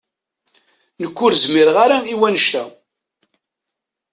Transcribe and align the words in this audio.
Nekk 1.01 1.17
ur 1.25 1.33
zmireɣ 1.43 1.77
ara 1.85 1.97
i 2.13 2.15
wannect-a. 2.19 2.63